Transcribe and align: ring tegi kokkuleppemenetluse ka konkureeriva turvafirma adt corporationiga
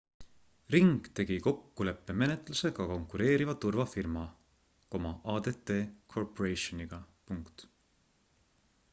ring 0.75 0.93
tegi 1.17 1.35
kokkuleppemenetluse 1.47 2.71
ka 2.79 2.87
konkureeriva 2.93 3.55
turvafirma 3.65 4.23
adt 5.33 5.71
corporationiga 6.15 7.01